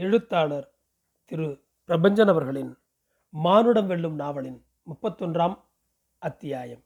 எழுத்தாளர் 0.00 0.66
திரு 1.24 1.46
பிரபஞ்சன் 1.88 2.30
அவர்களின் 2.32 2.70
மானுடம் 3.30 3.86
வெல்லும் 3.86 4.14
நாவலின் 4.14 4.64
முப்பத்தொன்றாம் 4.86 5.56
அத்தியாயம். 6.18 6.82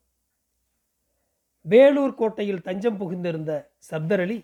வேலூர் 1.61 2.15
கோட்டையில் 2.15 2.63
தஞ்சம் 2.63 2.99
புகுந்திருந்த 3.01 3.53
சப்தரலி 3.91 4.39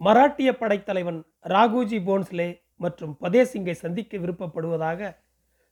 மராட்டிய 0.00 0.52
படைத்தலைவன் 0.52 1.20
ராகுஜி 1.42 1.98
போன்ஸ்லே 2.08 2.48
மற்றும் 2.76 3.16
பதேசிங்கை 3.20 3.74
சந்திக்க 3.84 4.18
விருப்பப்படுவதாக 4.18 5.16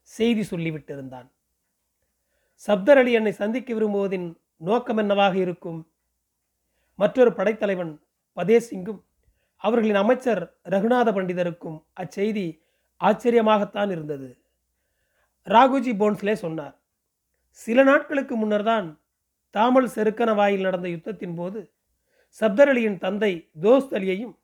செய்தி 0.02 0.40
சொல்லிவிட்டிருந்தான். 0.50 1.28
சப்தர் 2.66 3.12
என்னை 3.12 3.32
சந்திக்க 3.32 3.74
விரும்புவதின் 3.74 4.28
நோக்கம் 4.56 4.96
என்னவாக 4.96 5.36
இருக்கும்? 5.36 5.80
மற்றொரு 6.94 7.32
படைத்தலைவன் 7.32 7.92
பதேசிங்கும் 8.36 9.00
அவர்களின் 9.56 9.94
அமைச்சர் 9.94 10.58
ரகுநாத 10.64 11.12
பண்டிதருக்கும் 11.12 11.84
அச்செய்தி 11.92 12.62
ஆச்சரியமாகத்தான் 13.00 13.90
இருந்தது. 13.90 14.38
ராகுஜி 15.44 15.92
போன்ஸ்லே 15.98 16.32
சொன்னார் 16.32 16.78
சில 17.50 17.82
நாட்களுக்கு 17.82 18.36
முன்னர்தான் 18.36 19.00
தாமல் 19.50 19.92
செருக்கன 19.94 20.34
வாயில் 20.34 20.60
நடந்த 20.60 20.88
யுத்தத்தின் 20.88 21.34
போது 21.34 21.72
சப்தர் 22.40 22.68
அலியின் 22.68 22.98
தந்தை 22.98 23.50
தோஸ்த் 23.60 23.94
அலியையும் 23.94 24.34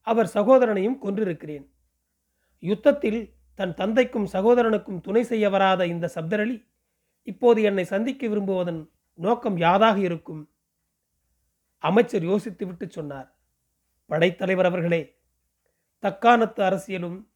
அவர் 0.00 0.26
சகோதரனையும் 0.26 0.98
கொன்றிருக்கிறேன். 0.98 1.70
யுத்தத்தில் 2.58 3.34
தன் 3.54 3.74
தந்தைக்கும் 3.74 4.26
சகோதரனுக்கும் 4.32 5.00
துணை 5.00 5.22
செய்ய 5.22 5.50
வராத 5.50 5.86
இந்த 5.86 6.10
சப்தர் 6.14 6.40
அலி 6.40 6.64
இப்போது 7.22 7.62
என்னை 7.62 7.84
சந்திக்க 7.84 8.26
விரும்புவதன் 8.28 8.90
நோக்கம் 9.14 9.56
யாதாக 9.56 9.96
இருக்கும்? 9.96 10.48
அமைச்சர் 11.78 12.22
யோசித்துவிட்டு 12.22 12.88
சொன்னார் 12.88 13.33
படைத்தலைவர் 14.06 14.66
அவர்களே 14.66 15.16
தக்காணத்து 16.02 16.62
அரசியலும் 16.62 17.26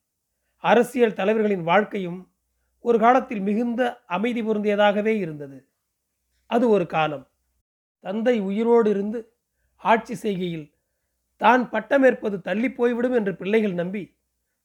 அரசியல் 0.57 1.15
தலைவர்களின் 1.15 1.63
வாழ்க்கையும் 1.63 2.33
ஒரு 2.81 2.99
காலத்தில் 2.99 3.41
மிகுந்த 3.41 4.05
அமைதி 4.07 4.43
பொருந்தியதாகவே 4.43 5.15
இருந்தது. 5.17 5.69
அது 6.47 6.69
ஒரு 6.69 6.87
காலம். 6.87 7.27
தந்தை 8.01 8.41
உயிரோடு 8.41 8.91
இருந்து 8.91 9.35
ஆட்சி 9.77 10.15
செய்கையில் 10.15 10.75
தான் 11.37 11.71
பட்டமேற்பது 11.71 12.41
தள்ளி 12.41 12.71
போய்விடும் 12.71 13.13
என்று 13.13 13.37
பிள்ளைகள் 13.37 13.75
நம்பி 13.75 14.17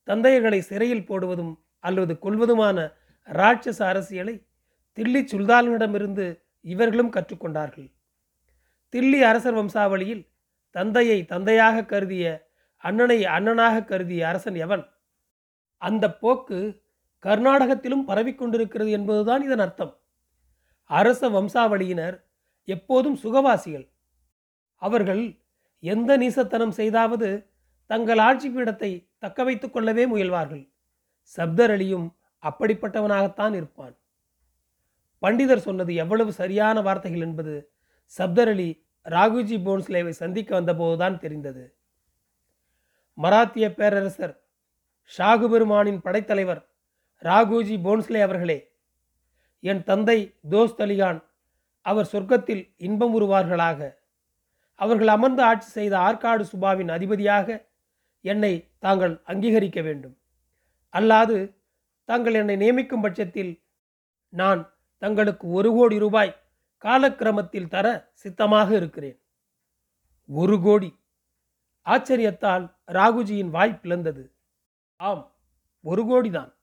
தந்தையர்களை 0.08 0.58
சிறையில் 0.58 1.06
போடுவதும் 1.06 1.64
அல்லது 1.78 2.18
கொள்வதுமான 2.18 2.96
ராட்சச 3.28 3.86
அரசியலை 3.86 4.46
தில்லி 4.98 5.20
சுல்தானிடமிருந்து 5.32 6.40
இவர்களும் 6.60 7.12
கற்றுக்கொண்டார்கள். 7.12 7.88
தில்லி 8.94 9.20
அரசர் 9.20 9.54
வம்சாவளியில் 9.54 10.33
தந்தையை 10.74 11.24
தந்தையாக 11.24 11.84
கருதிய 11.84 12.52
அண்ணனை 12.76 13.24
அண்ணனாக 13.24 13.84
கருதிய 13.84 14.28
அரசன் 14.28 14.54
எவன்? 14.54 14.84
அந்த 15.76 16.16
போக்கு 16.16 16.82
கர்நாடகத்திலும் 17.22 18.06
பரவிக்கொண்டிருக்கிறது 18.06 18.90
என்பதுதான் 18.90 19.42
இதன் 19.42 19.58
அர்த்தம். 19.58 19.92
அரச 20.84 21.28
வம்சாவளியினர் 21.28 22.16
எப்போதும் 22.64 23.16
சுகவாசிகள். 23.16 23.86
அவர்கள் 24.76 25.40
எந்த 25.80 26.18
நீசத்தனம் 26.18 26.76
செய்தாவது 26.80 27.28
தங்கள் 27.86 28.18
ஆட்சி 28.18 28.48
பீடத்தை 28.48 29.08
தக்க 29.18 29.44
வைத்துக் 29.44 29.72
கொள்ளவே 29.72 30.04
முயல்வார்கள். 30.06 30.64
சப்தர் 31.36 31.72
அலியும் 31.76 32.08
அப்படிப்பட்டவனாகத்தான் 32.42 33.54
இருப்பான். 33.54 33.94
பண்டிதர் 35.22 35.66
சொன்னது 35.66 35.94
எவ்வளவு 35.94 36.32
சரியான 36.32 36.80
வார்த்தைகள் 36.80 37.20
என்பது 37.20 37.54
சப்தர் 38.18 38.48
அலி 38.48 38.70
ராகுஜி 39.04 39.56
போன்ஸ்லேவை 39.66 40.10
சந்திக்க 40.10 40.60
வந்தபோதுதான் 40.60 41.18
தெரிந்தது. 41.18 41.76
மராத்திய 43.14 43.74
பேரரசர் 43.74 44.40
ஷாகு 45.18 45.48
பெருமானின் 45.48 46.00
படைத்தலைவர் 46.00 46.68
ராகுஜி 47.22 47.76
போன்ஸ்லே 47.86 48.20
அவர்களே 48.20 48.70
என் 49.60 49.84
தந்தை 49.84 50.34
தோஸ்த் 50.50 50.82
அலிகான் 50.82 51.22
அவர் 51.80 52.08
சொர்க்கத்தில் 52.12 52.74
இன்பம் 52.76 53.20
உருவார்களாக. 53.20 53.96
அவர்கள் 54.74 55.08
அமர்ந்து 55.08 55.42
ஆட்சி 55.42 55.68
செய்த 55.68 55.98
ஆற்காடு 55.98 56.44
சுபாவின் 56.52 56.90
அதிபதியாக 56.90 57.68
என்னை 58.20 58.70
தாங்கள் 58.78 59.22
அங்கீகரிக்க 59.26 59.82
வேண்டும். 59.82 60.16
அல்லாது 60.92 61.56
தாங்கள் 62.04 62.34
என்னை 62.34 62.56
நியமிக்கும் 62.56 63.02
பட்சத்தில் 63.02 63.62
நான் 64.28 64.74
தங்களுக்கு 64.98 65.48
ஒரு 65.48 65.70
கோடி 65.70 65.98
ரூபாய் 65.98 66.36
காலக்கிரமத்தில் 66.84 67.68
தர 67.68 68.10
சித்தமாக 68.12 68.76
இருக்கிறேன். 68.76 69.20
ஒரு 70.26 70.60
கோடி. 70.60 70.98
ஆச்சரியத்தால் 71.84 72.76
ராகுஜியின் 72.86 73.48
வாய் 73.48 73.80
பிளந்தது. 73.82 74.30
ஆம் 74.96 75.36
ஒரு 75.80 76.04
கோடிதான். 76.04 76.54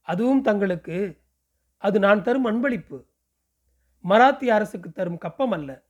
அதுவும் 0.00 0.42
தங்களுக்கு. 0.42 1.20
அது 1.76 1.98
நான் 1.98 2.22
தரும் 2.22 2.46
அன்பளிப்பு. 2.46 3.04
மராத்திய 4.00 4.54
அரசுக்கு 4.54 4.92
தரும் 4.92 5.18
கப்பம் 5.18 5.50
அல்ல 5.50 5.84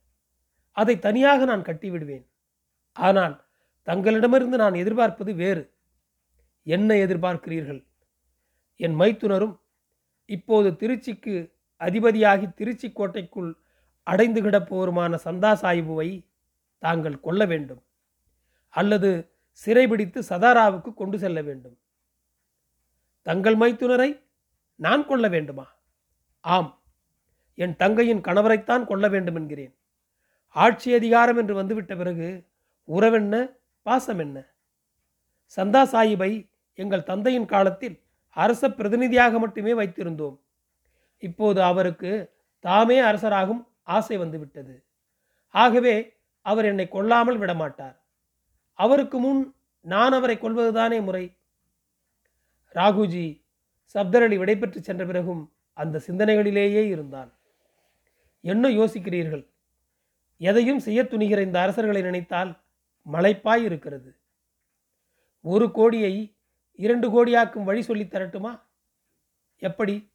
அதை 0.71 0.99
தனியாக 0.99 1.45
நான் 1.45 1.61
கட்டிவிடுவேன். 1.61 2.27
ஆனால் 2.93 3.45
தங்களிடமிருந்து 3.81 4.57
நான் 4.57 4.73
எதிர்பார்ப்பது 4.73 5.33
வேறு. 5.35 5.73
என்ன 6.63 6.95
எதிர்பார்க்கிறீர்கள்? 6.95 7.87
என் 8.75 8.99
மைத்துனரும் 8.99 9.59
இப்போது 10.25 10.71
திருச்சிக்கு 10.71 11.51
அதிபதியாகி 11.79 12.53
திருச்சி 12.53 12.91
கோட்டைக்குள் 12.91 13.62
அடைந்து 14.07 14.39
கிடப்போருமான 14.41 15.17
சந்தா 15.25 15.51
சாஹிபுவை 15.61 16.09
தாங்கள் 16.83 17.19
கொல்ல 17.19 17.45
வேண்டும். 17.45 17.81
அல்லது 18.69 19.09
சிறைபிடித்து 19.61 20.19
சதாராவுக்கு 20.29 20.93
கொண்டு 20.93 21.17
செல்ல 21.19 21.41
வேண்டும். 21.41 21.77
தங்கள் 23.21 23.57
மைத்துனரை 23.57 24.09
நான் 24.79 25.05
கொள்ள 25.05 25.27
வேண்டுமா? 25.27 25.65
ஆம் 26.39 26.71
என் 27.57 27.75
தங்கையின் 27.75 28.21
கணவரைத்தான் 28.21 28.85
கொள்ள 28.85 29.07
வேண்டும் 29.07 29.35
என்கிறேன் 29.35 29.73
ஆட்சி 30.55 30.89
அதிகாரம் 30.93 31.37
என்று 31.37 31.53
வந்துவிட்ட 31.55 31.95
பிறகு 31.95 32.29
உறவென்ன 32.87 33.35
பாசம் 33.85 34.19
என்ன 34.19 34.37
சந்தா 35.57 35.81
சாஹிபை 35.93 36.31
எங்கள் 36.79 37.03
தந்தையின் 37.03 37.45
காலத்தில் 37.45 37.95
அரச 38.37 38.69
பிரதிநிதியாக 38.69 39.39
மட்டுமே 39.39 39.73
வைத்திருந்தோம். 39.73 40.37
இப்போது 41.23 41.59
அவருக்கு 41.61 42.11
தாமே 42.59 42.97
அரசராகும் 43.01 43.61
ஆசை 43.83 44.17
வந்துவிட்டது 44.17 44.85
ஆகவே 45.49 46.17
அவர் 46.41 46.65
என்னை 46.65 46.87
கொல்லாமல் 46.87 47.39
விடமாட்டார். 47.39 47.95
அவருக்கு 48.73 49.19
முன் 49.19 49.55
நான் 49.81 50.11
அவரை 50.11 50.37
கொள்வதுதானே 50.37 51.03
முறை. 51.03 51.37
ராகுஜி 52.73 53.45
சப்தரளி 53.93 54.37
விடைபெற்று 54.37 54.81
சென்ற 54.81 55.05
பிறகும் 55.05 55.53
அந்த 55.73 56.01
சிந்தனைகளிலேயே 56.07 56.85
இருந்தான். 56.87 57.33
என்ன 58.41 58.69
யோசிக்கிறீர்கள்? 58.69 59.51
எதையும் 60.37 60.79
செய்ய 60.79 61.03
துணிகிற 61.03 61.41
இந்த 61.41 61.59
அரசர்களை 61.59 62.01
நினைத்தால் 62.01 62.61
மலைப்பாய் 63.11 63.63
இருக்கிறது. 63.63 64.17
ஒரு 65.41 65.71
கோடியை 65.71 66.35
இரண்டு 66.75 67.07
கோடியாக்கும் 67.09 67.63
வழி 67.63 67.81
சொல்லி 67.81 68.03
தரட்டுமா? 68.03 68.61
எப்படி? 69.57 70.11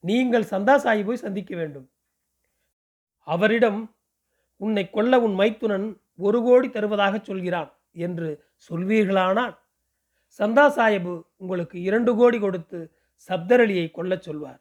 நீங்கள் 0.00 0.42
சந்தா 0.42 1.04
போய் 1.04 1.16
சந்திக்க 1.16 1.56
வேண்டும். 1.56 1.90
அவரிடம் 3.34 3.80
உன்னை 4.56 4.90
கொல்ல 4.90 5.20
உன் 5.20 5.34
மைத்துனன் 5.40 6.00
ஒரு 6.16 6.42
கோடி 6.42 6.68
தருவதாக 6.70 7.14
சொல்கிறான் 7.18 7.70
என்று 7.92 8.28
சொல்வீர்களானால் 8.68 9.54
சந்தா 10.40 10.64
சாஹிபு 10.76 11.14
உங்களுக்கு 11.36 11.76
இரண்டு 11.82 12.10
கோடி 12.16 12.38
கொடுத்து 12.38 12.78
சப்தரலியை 13.28 13.86
கொல்லச் 13.90 14.22
சொல்வார். 14.22 14.60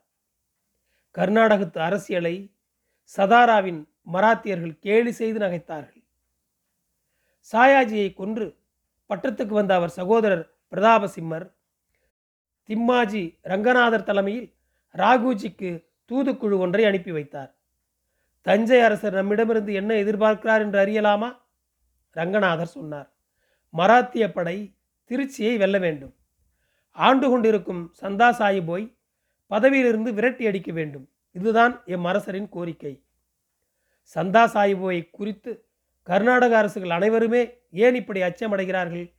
கர்நாடகத்து 1.16 1.80
அரசியலை 1.80 2.36
சதாராவின் 3.18 3.82
மராத்தியர்கள் 4.14 4.80
கேலி 4.80 5.12
செய்து 5.12 5.40
நகைத்தார்கள். 5.40 6.04
சாயாஜியை 7.52 8.10
கொன்று 8.14 8.46
பட்டத்துக்கு 9.10 9.54
வந்த 9.60 9.74
அவர் 9.76 9.98
சகோதரர் 10.00 10.46
பிரதாபசிம்மர் 10.72 11.48
திம்மாஜி 12.70 13.24
ரங்கநாதர் 13.42 14.08
தலைமையில் 14.10 14.50
ராகுஜிக்கு 14.96 15.70
தூதுக்குழு 16.12 16.56
ஒன்றை 16.58 16.84
அனுப்பி 16.86 17.12
வைத்தார். 17.12 17.52
தஞ்சை 18.48 18.80
அரசர் 18.80 19.14
நம்மிடமிருந்து 19.14 19.74
என்ன 19.74 19.94
எதிர்பார்க்கிறார் 19.94 20.60
என்று 20.60 20.86
அறியலாமா? 20.86 21.40
ரங்கநாதர் 22.12 22.68
சொன்னார். 22.68 23.14
மராத்திய 23.74 24.32
படை 24.32 24.76
திருச்சியை 25.10 25.58
வெல்ல 25.58 25.78
வேண்டும். 25.78 26.16
ஆண்டு 26.92 27.30
கொண்டிருக்கும் 27.30 27.94
சந்தா 28.02 28.30
சாஹிபோய் 28.30 28.98
பதவியிலிருந்து 29.48 30.14
விரட்டி 30.14 30.48
அடிக்க 30.48 30.72
வேண்டும். 30.72 31.10
இதுதான் 31.32 31.82
எம் 31.86 32.06
அரசரின் 32.06 32.50
கோரிக்கை. 32.50 33.06
சந்தா 34.16 34.44
சாஹிபோயை 34.54 35.10
குறித்து 35.10 35.70
கர்நாடக 36.04 36.58
அரசுகள் 36.58 36.90
அனைவருமே 36.90 37.60
ஏன் 37.72 37.96
இப்படி 37.96 38.22
அச்சமடைகிறார்கள்? 38.22 39.14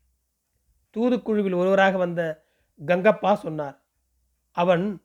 தூதுக்குழுவில் 0.96 1.54
ஒருவராக 1.54 1.96
வந்த 1.96 2.44
கங்கப்பா 2.86 3.34
சொன்னார். 3.34 3.84
அவன் 4.50 5.02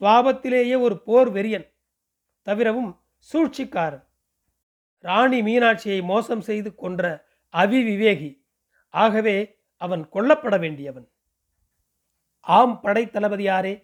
சுவாபத்திலேயே 0.00 0.80
ஒரு 0.80 1.02
போர் 1.02 1.32
வெறியன் 1.32 1.68
தவிரவும் 2.42 2.90
சூழ்ச்சிக்காரன். 3.20 4.04
ராணி 5.00 5.42
மீனாட்சியை 5.42 6.02
மோசம் 6.02 6.40
செய்து 6.40 6.74
கொன்ற 6.74 7.26
அவிவிவேகி. 7.54 8.42
ஆகவே 8.88 9.36
அவன் 9.76 10.08
கொல்லப்பட 10.08 10.56
வேண்டியவன். 10.56 11.08
ஆம் 12.40 12.80
படை 12.80 13.04
தளபதியாரே 13.06 13.74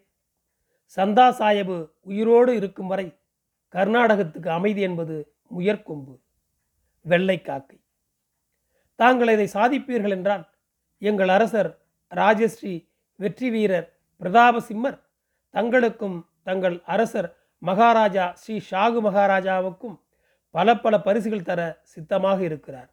சந்தா 0.97 1.27
சாயபு 1.31 1.77
உயிரோடு 2.01 2.57
இருக்கும் 2.57 2.87
வரை 2.87 3.19
கர்நாடகத்துக்கு 3.75 4.49
அமைதி 4.49 4.81
என்பது 4.81 5.37
முயற்கொம்பு 5.51 6.15
வெள்ளை 7.01 7.41
காக்கை. 7.41 7.79
தாங்கள் 8.95 9.29
இதை 9.29 9.47
சாதிப்பீர்கள் 9.53 10.11
என்றால் 10.11 10.45
எங்கள் 10.99 11.29
அரசர் 11.29 11.71
ராஜஸ்ரீ 12.11 12.89
வெற்றி 13.15 13.51
வீரர் 13.51 13.89
பிரதாபசிம்மர் 14.21 14.99
தங்களுக்கும் 15.55 16.27
தங்கள் 16.43 16.83
அரசர் 16.83 17.29
மகாராஜா 17.65 18.25
ஸ்ரீ 18.35 18.57
ஷாகு 18.71 19.01
மகாராஜாவுக்கும் 19.01 19.97
பல 20.55 20.77
பல 20.79 20.95
பரிசுகள் 21.01 21.43
தர 21.43 21.61
சித்தமாக 21.83 22.43
இருக்கிறார். 22.43 22.91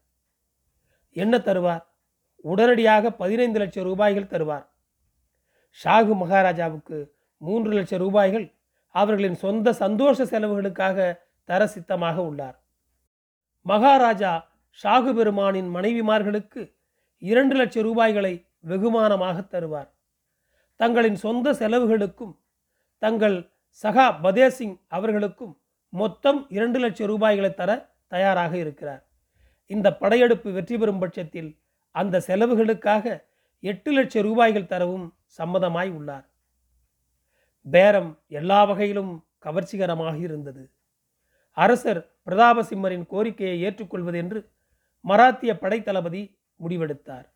என்ன 1.15 1.37
தருவார்? 1.37 1.83
உடனடியாக 2.45 3.11
பதினைந்து 3.11 3.59
லட்சம் 3.59 3.83
ரூபாய்கள் 3.83 4.31
தருவார். 4.33 4.65
ஷாகு 5.79 6.13
மகாராஜாவுக்கு 6.15 6.97
மூன்று 7.41 7.71
லட்சம் 7.71 7.99
ரூபாய்கள் 7.99 8.45
அவர்களின் 8.95 9.35
சொந்த 9.35 9.73
சந்தோஷ 9.73 10.25
செலவுகளுக்காக 10.25 10.97
தர 11.49 11.67
சித்தமாக 11.67 12.17
உள்ளார். 12.21 12.57
மகாராஜா 13.65 14.31
ஷாகு 14.83 15.11
பெருமானின் 15.13 15.69
மனைவிமார்களுக்கு 15.75 16.61
இரண்டு 17.21 17.55
லட்சம் 17.55 17.83
ரூபாய்களை 17.83 18.33
வெகுமானமாக 18.67 19.37
தருவார். 19.47 19.89
தங்களின் 20.75 21.15
சொந்த 21.15 21.53
செலவுகளுக்கும் 21.53 22.33
தங்கள் 23.01 23.37
சகா 23.79 24.05
பதேசிங் 24.25 24.75
அவர்களுக்கும் 24.87 25.53
மொத்தம் 25.93 26.39
இரண்டு 26.49 26.79
லட்சம் 26.79 27.09
ரூபாய்களை 27.11 27.51
தர 27.53 27.71
தயாராக 28.07 28.53
இருக்கிறார். 28.57 29.03
இந்த 29.69 29.87
படையெடுப்பு 30.01 30.49
வெற்றி 30.51 30.77
பெறும் 30.77 31.01
பட்சத்தில் 31.03 31.49
அந்த 31.95 32.21
செலவுகளுக்காக 32.27 33.05
எட்டு 33.63 33.91
லட்சம் 33.91 34.25
ரூபாய்கள் 34.27 34.69
தரவும் 34.73 35.07
சம்மதமாய் 35.37 35.91
உள்ளார். 35.97 36.25
பேரம் 37.65 38.11
எல்லா 38.27 38.59
வகையிலும் 38.65 39.11
கவர்ச்சிகரமாக 39.45 40.15
இருந்தது. 40.27 40.63
அரசர் 41.57 42.01
பிரதாபசிம்மரின் 42.25 43.05
கோரிக்கையை 43.05 43.57
ஏற்றுக்கொள்வது 43.67 44.17
என்று 44.17 44.39
மராத்திய 45.05 45.51
படைத்தளபதி 45.63 46.21
முடிவெடுத்தார். 46.59 47.27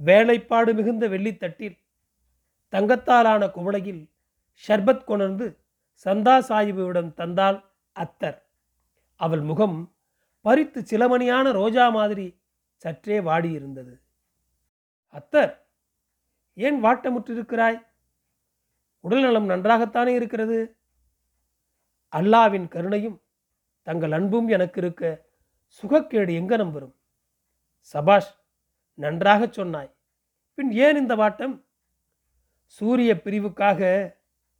வேலைப்பாடு 0.00 0.74
மிகுந்த 0.74 1.04
வெள்ளித்தட்டில் 1.08 1.76
தங்கத்தாலான 2.70 3.46
குவளையில் 3.46 4.10
ஷர்பத் 4.68 5.04
கொணர்ந்து 5.04 5.60
சந்தா 6.04 6.38
சாஹிபுவிடம் 6.48 7.12
தந்தாள் 7.14 7.64
அத்தர். 7.94 8.42
அவள் 9.16 9.40
முகம் 9.40 9.96
பறித்து 10.40 10.80
சிலமணியான 10.80 11.52
ரோஜா 11.52 11.88
மாதிரி 11.88 12.40
சற்றே 12.76 13.20
வாடியிருந்தது. 13.20 14.00
அத்தர் 15.12 15.58
ஏன் 16.54 16.84
வாட்டமுற்றிருக்கிறாய்? 16.84 17.86
உடல்நலம் 19.00 19.48
நன்றாகத்தானே 19.48 20.06
இருக்கிறது? 20.06 20.76
அல்லாவின் 22.12 22.68
கருணையும் 22.68 23.20
தங்கள் 23.82 24.12
அன்பும் 24.12 24.48
எனக்கு 24.48 24.80
இருக்க 24.80 25.26
சுகக்கேடு 25.82 26.32
எங்கனம் 26.40 26.70
வரும்? 26.70 26.96
சபாஷ் 27.80 28.40
நன்றாகச் 28.94 29.52
சொன்னாய். 29.52 29.96
பின் 30.54 30.72
ஏன் 30.72 30.96
இந்த 30.96 31.16
வாட்டம்? 31.16 31.67
சூரிய 32.76 33.20
பிரிவுக்காக 33.24 34.14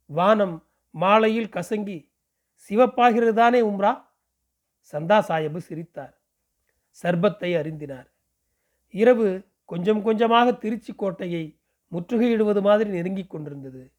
வானம் 0.05 0.67
மாலையில் 0.89 1.49
கசங்கி 1.49 2.11
சிவப்பாகிறதுதானே 2.69 3.61
உம்ரா? 3.61 3.91
சந்தா 4.93 5.17
சாஹிபு 5.27 5.57
சிரித்தார். 5.57 6.21
சர்பத்தை 7.03 7.51
அறிந்தினார் 7.57 8.07
இரவு 8.89 9.51
கொஞ்சம் 9.65 10.01
கொஞ்சமாக 10.01 10.51
திருச்சி 10.53 10.93
கோட்டையை 10.93 11.59
முற்றுகையிடுவது 11.91 12.61
மாதிரி 12.61 12.89
நெருங்கிக் 12.89 13.29
கொண்டிருந்தது. 13.29 13.93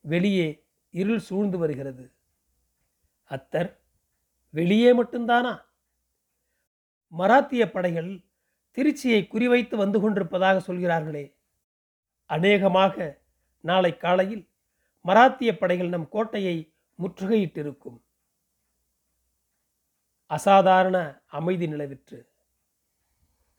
வெளியே 0.00 0.66
இருள் 0.90 1.18
சூழ்ந்து 1.18 1.58
வருகிறது. 1.58 2.12
அத்தர் 3.30 3.70
வெளியே 4.50 5.02
மட்டும்தானா? 5.02 5.54
மராத்திய 7.12 7.70
படைகள் 7.70 8.10
திருச்சியை 8.76 9.20
குறிவைத்து 9.32 9.76
வந்து 9.76 10.00
கொண்டிருப்பதாக 10.00 10.60
சொல்கிறார்களே. 10.60 11.36
அநேகமாக 12.30 13.22
நாளை 13.64 13.96
காலையில் 13.96 14.44
மராத்திய 15.00 15.50
படைகள் 15.58 15.88
நம் 15.88 16.08
கோட்டையை 16.08 16.56
முற்றுகையிட்டிருக்கும். 17.02 17.98
அசாதாரண 20.30 21.22
அமைதி 21.26 21.66
நிலவிற்று. 21.66 22.18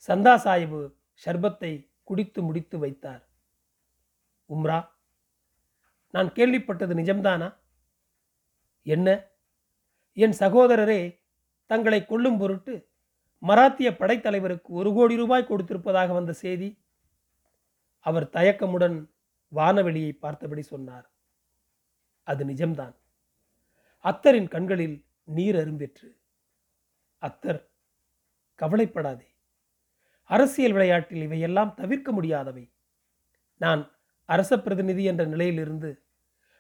சந்தா 0.08 0.34
சாஹிபு 0.46 0.80
ஷர்பத்தை 1.26 1.72
குடித்து 2.04 2.44
முடித்து 2.44 2.78
வைத்தார். 2.78 3.24
உம்ரா 4.50 4.80
நான் 6.12 6.30
கேள்விப்பட்டது 6.32 6.94
நிஜம்தானா? 7.02 7.48
என்ன? 8.82 9.08
என் 10.14 10.36
சகோதரரே 10.40 11.02
தங்களை 11.66 12.06
கொல்லும் 12.06 12.38
பொருட்டு 12.38 12.74
மராத்திய 13.42 13.90
படைத்தலைவருக்கு 13.92 14.70
ஒரு 14.80 14.94
கோடி 14.94 15.16
ரூபாய் 15.16 15.50
கொடுத்திருப்பதாக 15.50 16.14
வந்த 16.14 16.34
செய்தி? 16.34 16.70
அவர் 18.00 18.30
தயக்கமுடன் 18.30 18.98
வானவெளியை 19.52 20.12
பார்த்தபடி 20.12 20.62
சொன்னார். 20.62 21.12
அது 22.24 22.46
நிஜம்தான். 22.46 22.96
அத்தரின் 24.04 24.48
கண்களில் 24.48 25.06
நீர் 25.24 25.56
அரும்பெற்று. 25.56 26.18
அத்தர் 27.22 27.68
கவலைப்படாதே. 28.56 29.28
அரசியல் 30.24 30.72
விளையாட்டில் 30.72 31.22
இவையெல்லாம் 31.22 31.74
தவிர்க்க 31.74 32.12
முடியாதவை. 32.12 32.74
நான் 33.58 33.92
அரச 34.26 34.60
பிரதிநிதி 34.60 35.04
என்ற 35.04 35.26
நிலையிலிருந்து 35.26 36.04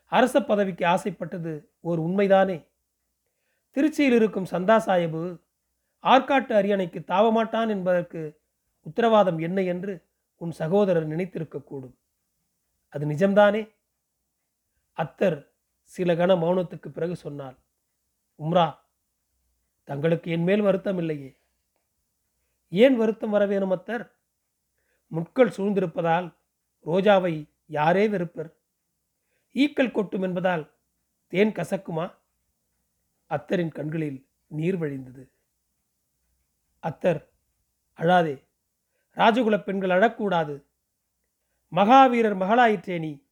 அரச 0.05 0.41
பதவிக்கு 0.41 0.85
ஆசைப்பட்டது 0.85 1.71
ஓர் 1.79 1.99
உண்மைதானே? 1.99 2.67
திருச்சியில் 3.73 4.15
இருக்கும் 4.15 4.45
சந்தா 4.45 4.77
சாஹிபு 4.77 5.41
ஆற்காட்டு 6.03 6.53
அரியணைக்கு 6.53 6.99
தாவமாட்டான் 7.07 7.69
என்பதற்கு 7.69 8.41
உத்தரவாதம் 8.81 9.37
என்ன 9.37 9.61
என்று 9.61 10.05
உன் 10.35 10.51
சகோதரர் 10.51 11.07
நினைத்திருக்கக்கூடும். 11.07 11.95
அது 12.95 13.07
நிஜம்தானே? 13.07 13.75
அத்தர் 14.97 15.47
சில 15.83 16.13
கண 16.13 16.33
மௌனத்துக்கு 16.35 16.89
பிறகு 16.89 17.15
சொன்னார் 17.15 17.55
உம்ரா 18.39 18.77
தங்களுக்கு 19.83 20.31
என் 20.31 20.43
மேல் 20.43 20.61
வருத்தம் 20.61 20.97
இல்லையே. 20.97 21.37
ஏன் 22.69 22.97
வருத்தம் 22.97 23.29
வர 23.29 23.45
வேணும் 23.45 23.71
அத்தர்? 23.71 24.11
முட்கள் 25.07 25.49
சூழ்ந்திருப்பதால் 25.49 26.35
ரோஜாவை 26.85 27.49
யாரே 27.65 28.07
வெறுப்பர்? 28.07 28.57
ஈக்கள் 29.53 29.91
கொட்டும் 29.91 30.21
என்பதால் 30.21 30.73
தேன் 31.27 31.51
கசக்குமா? 31.51 32.15
அத்தரின் 33.29 33.71
கண்களில் 33.71 34.29
நீர் 34.47 34.79
வழிந்தது. 34.79 35.29
அத்தர் 36.83 37.27
அழாதே. 37.97 38.43
ராஜகுல 39.15 39.63
பெண்கள் 39.63 39.89
அழக்கூடாது. 39.89 40.63
மகாவீரர் 41.75 42.35
மகளாயிற்றே 42.35 42.99
நீ. 42.99 43.25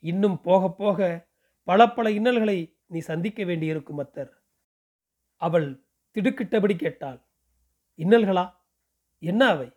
இன்னும் 0.00 0.40
போக 0.40 0.70
போக 0.70 1.28
பல 1.62 1.88
பல 1.88 2.10
இன்னல்களை 2.10 2.76
நீ 2.86 2.98
சந்திக்க 2.98 3.44
வேண்டியிருக்கும் 3.44 3.98
அத்தர். 3.98 4.30
அவள் 5.36 5.84
திடுக்கிட்டபடி 6.14 6.76
கேட்டாள் 6.76 7.22
இன்னல்களா? 7.96 8.54
என்ன 9.18 9.46
அவை? 9.46 9.72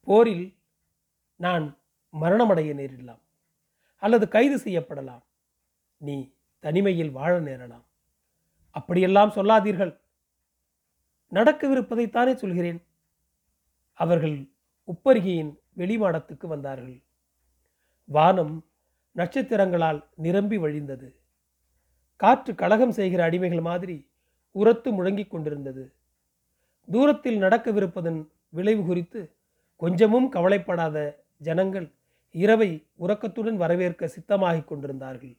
போரில் 0.00 0.58
நான் 1.36 1.78
மரணமடைய 2.20 2.74
நேரிடலாம் 2.74 3.22
அல்லது 3.96 4.28
கைது 4.28 4.56
செய்யப்படலாம். 4.56 5.22
நீ 5.96 6.34
தனிமையில் 6.58 7.10
வாழ 7.10 7.40
நேரலாம். 7.40 7.84
அப்படியெல்லாம் 8.70 9.30
சொல்லாதீர்கள். 9.30 10.00
நடக்கவிருப்பதைத்தானே 11.32 12.34
சொல்கிறேன். 12.34 12.86
அவர்கள் 13.92 14.50
உப்பருகியின் 14.86 15.61
வெளிமாடத்துக்கு 15.76 16.46
வந்தார்கள். 16.46 17.02
வானம் 18.04 18.64
நட்சத்திரங்களால் 19.16 20.04
நிரம்பி 20.16 20.58
வழிந்தது. 20.58 21.14
காற்று 22.16 22.54
கலகம் 22.54 22.90
செய்கிற 22.90 23.30
அடிமைகள் 23.30 23.60
மாதிரி 23.60 24.08
உரத்து 24.52 24.92
முழங்கிக் 24.92 25.30
கொண்டிருந்தது. 25.30 25.92
தூரத்தில் 26.90 27.42
நடக்கவிருப்பதன் 27.42 28.28
விளைவு 28.48 28.84
குறித்து 28.84 29.30
கொஞ்சமும் 29.76 30.28
கவலைப்படாத 30.28 31.24
ஜனங்கள் 31.36 31.92
இரவை 32.30 32.86
உறக்கத்துடன் 32.98 33.56
வரவேற்க 33.56 34.06
சித்தமாகிக் 34.06 34.64
கொண்டிருந்தார்கள். 34.64 35.36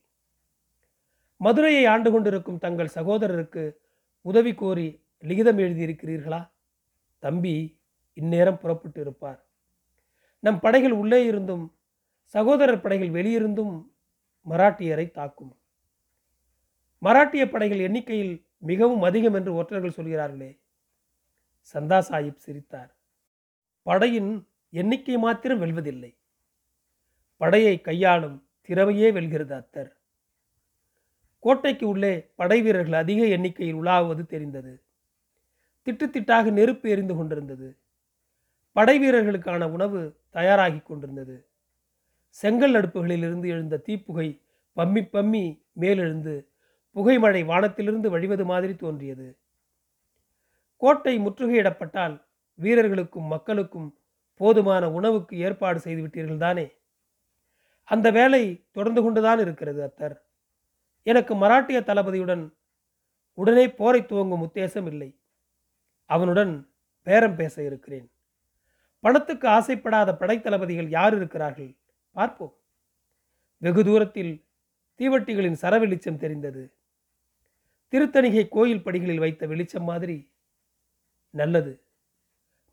மதுரையை 1.38 1.86
ஆண்டு 1.86 2.12
கொண்டிருக்கும் 2.12 2.58
தங்கள் 2.58 2.90
சகோதரருக்கு 2.96 3.76
உதவி 4.22 4.54
கோரி 4.54 5.02
லிகிதம் 5.22 5.58
எழுதியிருக்கிறீர்களா? 5.58 6.50
தம்பி 7.20 7.80
இந்நேரம் 8.14 8.60
புறப்பட்டு 8.60 9.02
இருப்பார். 9.02 9.46
நம் 10.44 10.60
படைகள் 10.60 10.92
உள்ளே 10.92 11.26
இருந்தும் 11.26 11.76
சகோதரர் 12.24 12.82
படைகள் 12.82 13.10
வெளியிருந்தும் 13.10 13.88
மராட்டியரை 14.50 15.12
தாக்கும். 15.12 15.58
மராட்டிய 17.02 17.50
படைகள் 17.50 17.80
எண்ணிக்கையில் 17.80 18.46
மிகவும் 18.58 19.02
அதிகம் 19.02 19.34
என்று 19.34 19.54
ஒற்றர்கள் 19.54 19.92
சொல்கிறார்களே. 19.92 20.60
சந்தா 21.74 22.00
சாஹிப் 22.00 22.36
சிரித்தார். 22.36 22.98
படையின் 23.84 24.48
எண்ணிக்கை 24.70 25.18
மாத்திரம் 25.18 25.62
வெல்வதில்லை. 25.62 26.18
படையை 27.38 27.82
கையாளும் 27.82 28.48
திறமையே 28.68 29.14
வெல்கிறது 29.14 29.56
அத்தர். 29.56 29.92
கோட்டைக்கு 31.40 31.88
உள்ளே 31.88 32.32
படை 32.36 32.62
வீரர்கள் 32.62 33.00
அதிக 33.00 33.26
எண்ணிக்கையில் 33.26 33.76
உலாவது 33.76 34.26
தெரிந்தது. 34.26 34.84
திட்டு 35.86 36.10
திட்டாக 36.10 36.52
நெருப்பு 36.52 36.90
எரிந்து 36.90 37.16
கொண்டிருந்தது. 37.16 37.78
படை 38.72 39.00
வீரர்களுக்கான 39.00 39.66
உணவு 39.66 40.22
தயாராகி 40.34 40.80
கொண்டிருந்தது. 40.80 41.48
செங்கல் 42.30 42.74
அடுப்புகளிலிருந்து 42.74 43.48
எழுந்த 43.48 43.82
தீப்புகை 43.88 44.42
பம்மி 44.76 45.02
பம்மி 45.14 45.64
மேலெழுந்து 45.80 46.48
புகைமழை 46.96 47.46
வானத்திலிருந்து 47.46 48.10
வழிவது 48.10 48.46
மாதிரி 48.46 48.76
தோன்றியது. 48.76 49.38
கோட்டை 50.78 51.20
முற்றுகையிடப்பட்டால் 51.20 52.26
வீரர்களுக்கும் 52.56 53.24
மக்களுக்கும் 53.24 53.98
போதுமான 54.36 54.92
உணவுக்கு 54.92 55.38
ஏற்பாடு 55.38 55.80
செய்துவிட்டீர்கள் 55.80 56.38
தானே? 56.38 56.72
அந்த 57.84 58.12
வேலை 58.12 58.66
தொடர்ந்து 58.72 59.02
கொண்டுதான் 59.02 59.40
இருக்கிறது 59.40 59.82
அத்தர். 59.86 60.16
எனக்கு 61.04 61.36
மராட்டிய 61.36 61.80
தளபதியுடன் 61.82 62.54
உடனே 63.34 63.70
போரை 63.70 64.06
துவங்கும் 64.06 64.42
உத்தேசம் 64.42 64.88
இல்லை. 64.88 65.20
அவனுடன் 66.06 66.54
பேரம் 67.04 67.36
பேச 67.36 67.64
இருக்கிறேன். 67.64 68.13
பணத்துக்கு 69.04 69.48
ஆசைப்படாத 69.48 70.10
படைத்தளபதிகள் 70.20 70.90
யார் 70.90 71.16
இருக்கிறார்கள்? 71.16 71.72
பார்ப்போம். 72.16 72.54
வெகு 73.58 73.82
தூரத்தில் 73.84 74.34
தீவட்டிகளின் 75.00 75.60
சர 75.62 75.80
வெளிச்சம் 75.80 76.18
தெரிந்தது. 76.18 76.64
திருத்தணிகை 77.94 78.44
கோயில் 78.48 78.84
படிகளில் 78.84 79.20
வைத்த 79.20 79.48
வெளிச்சம் 79.48 79.84
மாதிரி 79.84 80.18
நல்லது. 81.34 81.74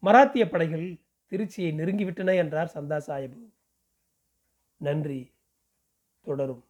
மராத்திய 0.02 0.44
படைகள் 0.48 0.86
திருச்சியை 1.30 1.70
நெருங்கிவிட்டன 1.80 2.36
என்றார் 2.36 2.72
சந்தா 2.74 2.98
சாஹிபு 3.06 3.40
நன்றி. 4.80 5.20
தொடரும். 6.26 6.64